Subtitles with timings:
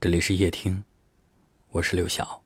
[0.00, 0.84] 这里是夜听，
[1.70, 2.44] 我是刘晓。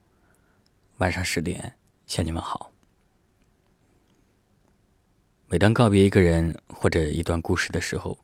[0.96, 2.72] 晚上十点向你们好。
[5.48, 8.18] 每当告别一个人或者一段故事的时候，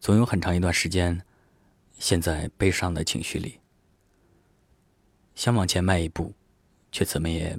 [0.00, 1.22] 总有很长一段时间
[1.98, 3.60] 陷在悲伤的情绪里，
[5.34, 6.32] 想往前迈一步，
[6.90, 7.58] 却怎么也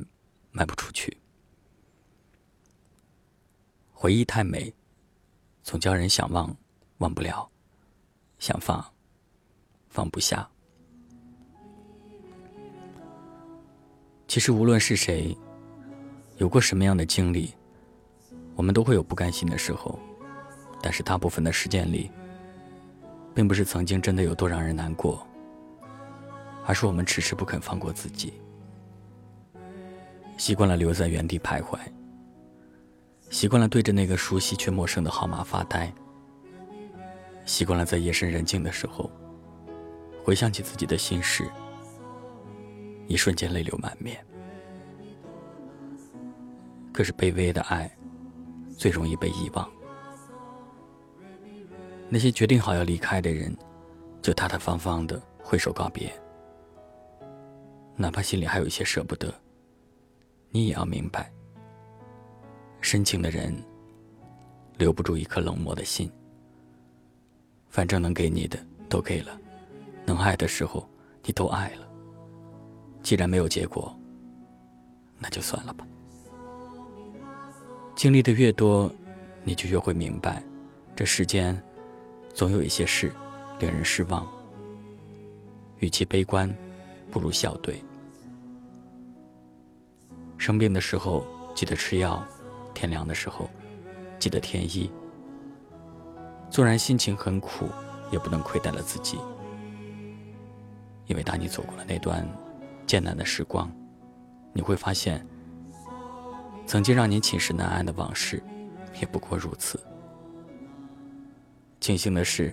[0.49, 1.15] 迈不出去。
[3.91, 4.73] 回忆太美，
[5.61, 6.57] 总叫人想忘，
[6.97, 7.51] 忘不了；
[8.39, 8.92] 想放。
[9.93, 10.49] 放不下。
[14.27, 15.37] 其实，无论是谁，
[16.37, 17.53] 有过什么样的经历，
[18.55, 19.99] 我们都会有不甘心的时候。
[20.81, 22.09] 但是，大部分的时间里，
[23.35, 25.25] 并不是曾经真的有多让人难过，
[26.65, 28.33] 而是我们迟迟不肯放过自己，
[30.35, 31.77] 习惯了留在原地徘徊，
[33.29, 35.93] 习惯了对着那个熟悉却陌生的号码发呆，
[37.45, 39.11] 习惯了在夜深人静的时候。
[40.23, 41.49] 回想起自己的心事，
[43.07, 44.25] 一瞬间泪流满面。
[46.93, 47.91] 可是卑微的爱，
[48.77, 49.69] 最容易被遗忘。
[52.09, 53.55] 那些决定好要离开的人，
[54.21, 56.13] 就大大方方的挥手告别，
[57.95, 59.33] 哪怕心里还有一些舍不得，
[60.49, 61.31] 你也要明白，
[62.79, 63.53] 深情的人
[64.77, 66.09] 留不住一颗冷漠的心。
[67.69, 68.57] 反正能给你的
[68.87, 69.35] 都给了。
[70.05, 70.87] 能爱的时候，
[71.23, 71.87] 你都爱了。
[73.01, 73.93] 既然没有结果，
[75.19, 75.85] 那就算了吧。
[77.95, 78.91] 经历的越多，
[79.43, 80.43] 你就越会明白，
[80.95, 81.61] 这世间
[82.33, 83.11] 总有一些事
[83.59, 84.27] 令人失望。
[85.79, 86.53] 与其悲观，
[87.11, 87.83] 不如笑对。
[90.37, 92.25] 生病的时候记得吃药，
[92.73, 93.49] 天凉的时候
[94.17, 94.91] 记得添衣。
[96.49, 97.67] 纵然心情很苦，
[98.11, 99.17] 也不能亏待了自己。
[101.13, 102.27] 因为当你走过了那段
[102.87, 103.71] 艰难的时光，
[104.51, 105.23] 你会发现，
[106.65, 108.41] 曾经让你寝食难安的往事，
[108.99, 109.79] 也不过如此。
[111.79, 112.51] 庆幸的是，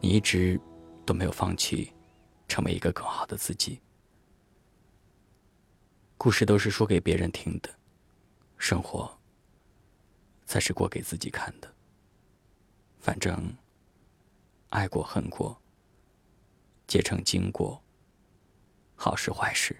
[0.00, 0.58] 你一直
[1.04, 1.92] 都没有放弃，
[2.48, 3.78] 成为一个更好的自己。
[6.16, 7.68] 故事都是说给别人听的，
[8.56, 9.14] 生活
[10.46, 11.70] 才是过给自己看的。
[13.00, 13.54] 反正，
[14.70, 15.54] 爱过恨过。
[16.86, 17.81] 皆成经过，
[19.04, 19.74] 好事坏事，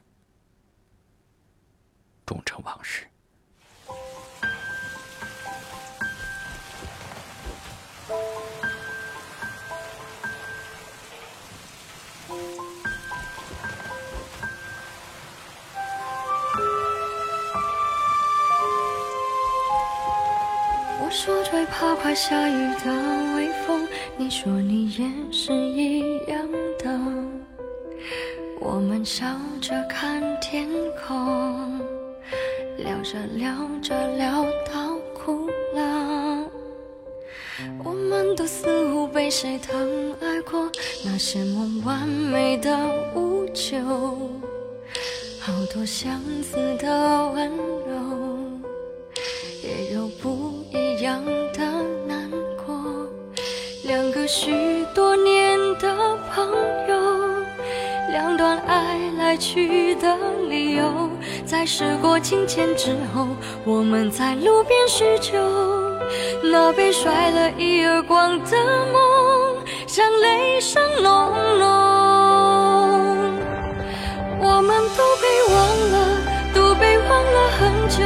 [2.26, 3.06] 终成往事。
[20.98, 26.44] 我说最怕快下雨的微风，你说你也是一样。
[26.78, 26.98] 的，
[28.64, 29.26] 我们笑
[29.60, 30.68] 着看天
[31.04, 31.80] 空，
[32.78, 33.52] 聊着聊
[33.82, 36.48] 着聊到哭了。
[37.84, 40.70] 我们都似乎被谁疼爱过，
[41.04, 42.76] 那些梦完美的
[43.16, 43.78] 无救，
[45.40, 48.38] 好多相似的温柔，
[49.62, 51.64] 也有不一样的
[52.06, 52.30] 难
[52.64, 53.08] 过。
[53.82, 54.52] 两个许
[54.94, 56.48] 多年的朋
[56.88, 56.91] 友，
[58.42, 60.16] 段爱来去的
[60.48, 61.08] 理由，
[61.46, 63.28] 在时过境迁之后，
[63.64, 65.38] 我们在路边叙旧。
[66.42, 68.56] 那被甩了一耳光的
[68.92, 71.12] 梦，像雷声隆
[71.60, 71.68] 隆。
[74.40, 75.24] 我们都被
[75.54, 75.56] 忘
[75.92, 75.94] 了，
[76.52, 78.02] 都被忘了很久。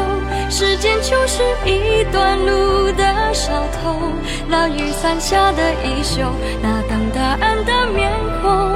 [0.50, 4.12] 时间就是一段路的小偷。
[4.46, 6.30] 那雨伞下的衣袖，
[6.62, 8.75] 那等答案的面孔，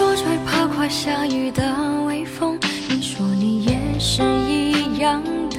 [0.00, 1.62] 说最怕快下雨的
[2.06, 2.58] 微风，
[2.88, 5.58] 你说你也是一样的。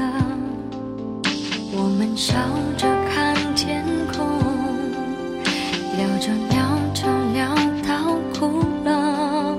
[1.72, 2.34] 我们笑
[2.76, 4.26] 着看天空，
[5.96, 6.58] 聊着聊
[6.92, 7.06] 着
[7.36, 7.54] 聊
[7.88, 9.56] 到哭了。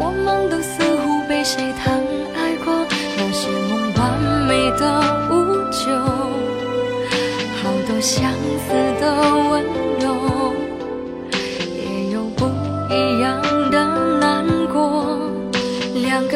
[0.00, 2.02] 我们都似乎被谁疼
[2.34, 2.72] 爱过，
[3.18, 4.82] 那些梦完美的
[5.28, 5.34] 无
[5.70, 5.92] 救，
[7.60, 8.32] 好多相
[8.66, 8.72] 似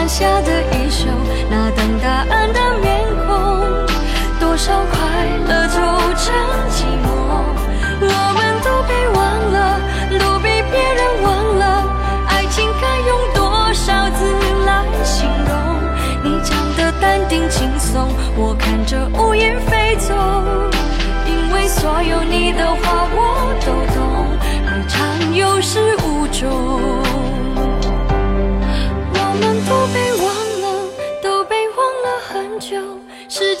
[0.00, 1.04] 伞下的衣袖，
[1.50, 3.36] 那等答案的面孔，
[4.40, 4.98] 多少快
[5.46, 5.78] 乐走
[6.16, 6.32] 成
[6.70, 7.06] 寂寞。
[8.00, 9.20] 我们都被忘
[9.52, 9.78] 了，
[10.18, 11.84] 都被别人忘了，
[12.28, 14.24] 爱情该用多少字
[14.64, 15.52] 来形容？
[16.24, 20.14] 你讲的淡定轻松，我看着乌云飞走，
[21.26, 22.99] 因为所有你的话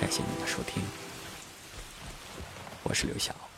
[0.00, 0.82] 感谢您的收听，
[2.84, 3.49] 我是刘晓。